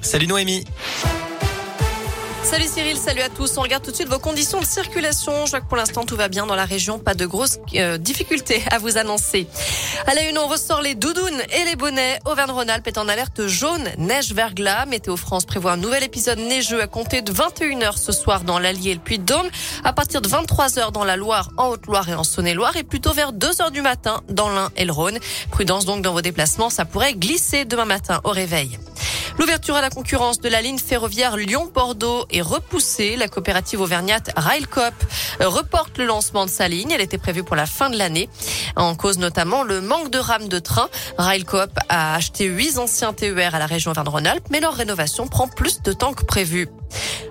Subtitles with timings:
[0.00, 0.64] Salut Noémie.
[2.42, 3.56] Salut Cyril, salut à tous.
[3.56, 5.46] On regarde tout de suite vos conditions de circulation.
[5.46, 7.96] Je vois que pour l'instant tout va bien dans la région, pas de grosses euh,
[7.96, 9.46] difficultés à vous annoncer.
[10.06, 12.18] À la une, on ressort les doudounes et les bonnets.
[12.26, 14.84] Auvergne-Rhône-Alpes est en alerte jaune, neige verglas.
[14.84, 18.90] Météo France prévoit un nouvel épisode neigeux à compter de 21h ce soir dans l'Allier
[18.90, 19.48] et le Puy-de-Dôme,
[19.84, 23.32] à partir de 23h dans la Loire, en Haute-Loire et en Saône-et-Loire et plutôt vers
[23.32, 25.18] 2h du matin dans l'Ain et le Rhône.
[25.50, 28.78] Prudence donc dans vos déplacements, ça pourrait glisser demain matin au réveil.
[29.38, 33.16] L'ouverture à la concurrence de la ligne ferroviaire Lyon-Bordeaux est repoussée.
[33.16, 34.94] La coopérative auvergnate Railcoop
[35.40, 36.90] reporte le lancement de sa ligne.
[36.90, 38.28] Elle était prévue pour la fin de l'année.
[38.76, 40.88] En cause notamment le manque de rames de train.
[41.18, 45.82] Railcoop a acheté huit anciens TER à la région Auvergne-Rhône-Alpes, mais leur rénovation prend plus
[45.82, 46.68] de temps que prévu.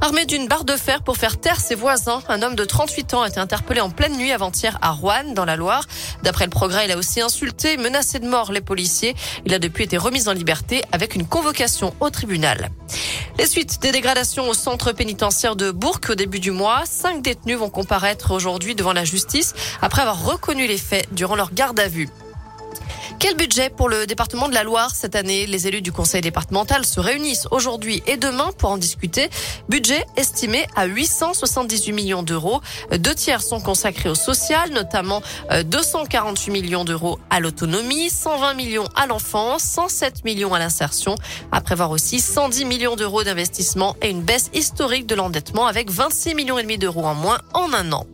[0.00, 3.22] Armé d'une barre de fer pour faire taire ses voisins, un homme de 38 ans
[3.22, 5.84] a été interpellé en pleine nuit avant-hier à Rouen, dans la Loire.
[6.22, 9.16] D'après le progrès, il a aussi insulté menacé de mort les policiers.
[9.44, 12.70] Il a depuis été remis en liberté avec une convocation au tribunal.
[13.38, 16.82] Les suites des dégradations au centre pénitentiaire de Bourg au début du mois.
[16.84, 21.52] Cinq détenus vont comparaître aujourd'hui devant la justice après avoir reconnu les faits durant leur
[21.52, 22.08] garde à vue.
[23.18, 25.46] Quel budget pour le département de la Loire cette année?
[25.46, 29.28] Les élus du conseil départemental se réunissent aujourd'hui et demain pour en discuter.
[29.68, 32.60] Budget estimé à 878 millions d'euros.
[32.96, 35.20] Deux tiers sont consacrés au social, notamment
[35.64, 41.16] 248 euh, millions d'euros à l'autonomie, 120 millions à l'enfance, 107 millions à l'insertion.
[41.50, 46.36] À prévoir aussi 110 millions d'euros d'investissement et une baisse historique de l'endettement avec 26
[46.36, 48.06] millions et demi d'euros en moins en un an.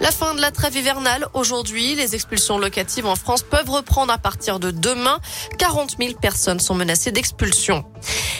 [0.00, 1.94] La fin de la trêve hivernale aujourd'hui.
[1.94, 5.18] Les expulsions locatives en France peuvent reprendre à partir de demain.
[5.58, 7.84] 40 000 personnes sont menacées d'expulsion.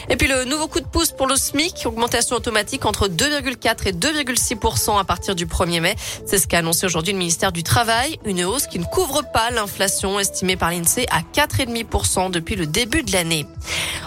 [0.09, 3.91] Et puis le nouveau coup de pouce pour le SMIC, augmentation automatique entre 2,4 et
[3.91, 5.95] 2,6% à partir du 1er mai.
[6.25, 9.51] C'est ce qu'a annoncé aujourd'hui le ministère du Travail, une hausse qui ne couvre pas
[9.51, 13.45] l'inflation estimée par l'INSEE à 4,5 depuis le début de l'année.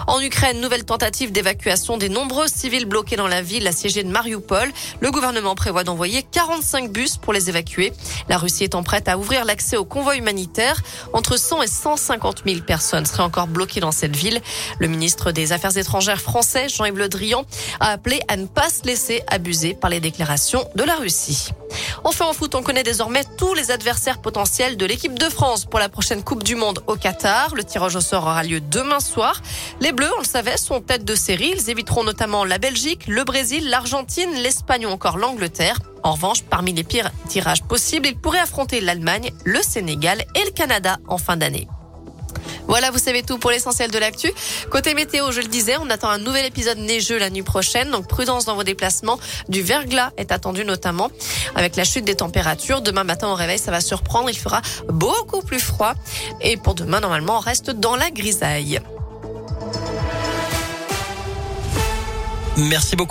[0.07, 4.71] En Ukraine, nouvelle tentative d'évacuation des nombreux civils bloqués dans la ville assiégée de Mariupol.
[4.99, 7.93] Le gouvernement prévoit d'envoyer 45 bus pour les évacuer.
[8.27, 10.81] La Russie étant prête à ouvrir l'accès aux convois humanitaires.
[11.13, 14.41] Entre 100 et 150 000 personnes seraient encore bloquées dans cette ville.
[14.79, 15.77] Le ministre des Affaires
[16.19, 17.43] français, Jean-Yves Le Drian,
[17.79, 21.49] a appelé à ne pas se laisser abuser par les déclarations de la Russie.
[22.03, 25.79] Enfin en foot, on connaît désormais tous les adversaires potentiels de l'équipe de France pour
[25.79, 27.55] la prochaine Coupe du Monde au Qatar.
[27.55, 29.41] Le tirage au sort aura lieu demain soir.
[29.79, 31.53] Les Bleus, on le savait, sont tête de série.
[31.55, 35.79] Ils éviteront notamment la Belgique, le Brésil, l'Argentine, l'Espagne ou encore l'Angleterre.
[36.03, 40.51] En revanche, parmi les pires tirages possibles, ils pourraient affronter l'Allemagne, le Sénégal et le
[40.51, 41.67] Canada en fin d'année.
[42.67, 44.31] Voilà, vous savez tout pour l'essentiel de l'actu.
[44.69, 48.07] Côté météo, je le disais, on attend un nouvel épisode neigeux la nuit prochaine, donc
[48.07, 49.19] prudence dans vos déplacements.
[49.49, 51.09] Du verglas est attendu notamment
[51.55, 52.81] avec la chute des températures.
[52.81, 55.93] Demain matin au réveil, ça va surprendre, il fera beaucoup plus froid.
[56.41, 58.79] Et pour demain, normalement, on reste dans la grisaille.
[62.57, 62.99] Merci beaucoup.